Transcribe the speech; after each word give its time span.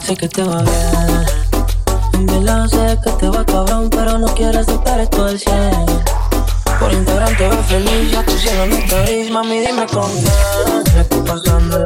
Sé 0.00 0.16
que 0.16 0.28
te 0.28 0.42
va 0.42 0.62
bien. 0.62 1.26
En 2.14 2.26
verdad 2.26 2.66
sé 2.68 2.98
que 3.04 3.10
te 3.10 3.28
va 3.28 3.44
cabrón, 3.44 3.90
pero 3.90 4.18
no 4.18 4.26
quieres 4.34 4.64
soltar 4.64 5.00
esto 5.00 5.26
del 5.26 5.38
100. 5.38 5.58
Por 6.80 6.90
Instagram 6.92 7.36
te 7.36 7.48
ves 7.48 7.66
feliz, 7.66 8.10
ya 8.10 8.24
tu 8.24 8.32
cielo 8.32 8.66
no 8.66 8.76
te 8.76 9.02
gris, 9.02 9.30
mami 9.30 9.60
dime 9.60 9.86
con 9.86 10.10
quién. 10.10 11.00
Estoy 11.00 11.20
pasando 11.20 11.84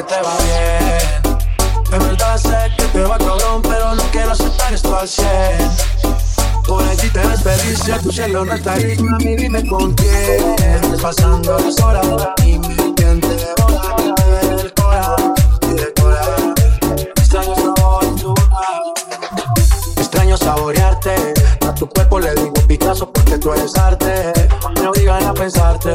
que 0.00 0.14
te 0.14 0.22
va 0.22 0.36
bien. 0.44 1.40
En 1.92 1.98
verdad 1.98 2.36
sé 2.38 2.72
que 2.76 2.84
te 2.84 3.02
va 3.02 3.18
cabrón, 3.18 3.62
pero 3.62 3.94
no 3.94 4.02
quiero 4.12 4.32
aceptar 4.32 4.72
esto 4.72 4.96
al 4.96 5.08
100. 5.08 5.26
Por 6.66 6.82
allí 6.84 7.08
te 7.10 7.18
ves 7.18 7.42
feliz, 7.42 7.84
ya 7.84 7.98
tu 7.98 8.12
cielo 8.12 8.44
no 8.44 8.54
está 8.54 8.76
gris, 8.76 9.02
mami, 9.02 9.36
dime 9.36 9.66
con 9.66 9.92
quién. 9.94 10.56
Pasando 11.02 11.58
las 11.58 11.80
horas, 11.80 12.06
dime 12.42 12.76
quién 12.96 13.20
te 13.20 13.28
devora, 13.28 13.96
me 14.16 14.62
el 14.62 14.74
corazón 14.74 15.34
y. 15.68 17.00
Extraño. 17.20 18.34
Extraño 19.96 20.36
saborearte, 20.36 21.34
a 21.68 21.74
tu 21.74 21.88
cuerpo 21.88 22.20
le 22.20 22.34
digo 22.34 22.54
Picasso 22.68 23.12
porque 23.12 23.38
tú 23.38 23.52
eres 23.52 23.76
arte. 23.76 24.32
Me 24.80 24.86
obligan 24.86 25.24
a 25.24 25.34
pensarte, 25.34 25.94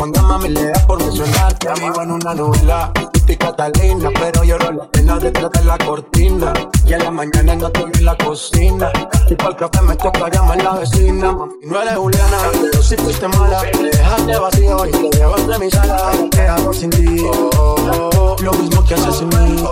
cuando 0.00 0.22
mami 0.22 0.48
le 0.48 0.70
da 0.70 0.86
por 0.86 0.98
mencionarte. 0.98 1.68
Vivo 1.78 2.02
en 2.02 2.12
una 2.12 2.34
novela, 2.34 2.90
y 3.28 3.36
Catalina, 3.36 4.08
pero 4.18 4.42
lloro 4.44 4.72
la 4.72 4.84
pena 4.86 5.18
detrás 5.18 5.50
de 5.52 5.62
la 5.62 5.76
cortina. 5.76 6.54
Y 6.86 6.94
en 6.94 7.04
la 7.04 7.10
mañana 7.10 7.54
no 7.54 7.66
estoy 7.66 7.92
en 7.92 8.04
la 8.06 8.16
cocina. 8.16 8.90
Y 9.28 9.34
para 9.34 9.50
el 9.50 9.56
café 9.56 9.82
me 9.82 9.96
toca 9.96 10.30
llamar 10.30 10.58
a 10.58 10.62
la 10.64 10.72
vecina. 10.78 11.32
Mami, 11.32 11.52
no 11.66 11.82
eres 11.82 11.96
Juliana, 11.96 12.38
pero 12.62 12.82
si 12.82 12.96
fuiste 12.96 13.28
mala. 13.28 13.60
Dejaste 13.62 14.38
vacío 14.38 14.86
y 14.86 14.90
te 14.90 15.18
llevas 15.18 15.46
de 15.46 15.58
mi 15.58 15.70
sala. 15.70 16.12
¿Qué 16.30 16.40
hago 16.40 16.72
sin 16.72 16.88
ti? 16.88 17.26
Oh, 17.26 17.50
oh, 17.58 18.10
oh, 18.16 18.36
lo 18.42 18.52
mismo 18.54 18.82
que 18.82 18.94
haces 18.94 19.16
sin 19.16 19.28
mí. 19.28 19.62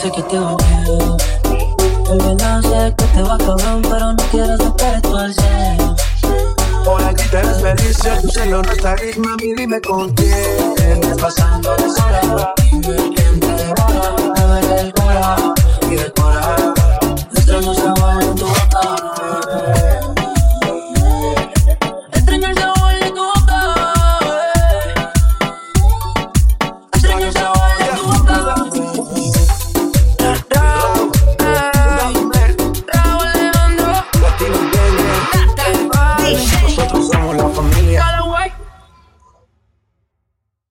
Sé 0.00 0.10
que 0.10 0.22
te 0.22 0.38
bien. 0.38 1.16
En 2.10 2.16
verdad 2.16 2.62
sé 2.62 2.94
que 2.96 3.04
te 3.04 3.22
va 3.22 3.36
cabrón, 3.36 3.82
pero 3.82 3.87
ya 8.04 8.20
tu 8.20 8.28
cielo 8.28 8.62
no 8.62 8.72
está 8.72 8.94
gris, 8.94 9.18
mami, 9.18 9.54
dime 9.54 9.80
con 9.80 10.12
quién 10.14 10.74
Estás 10.78 11.18
pasando 11.18 11.67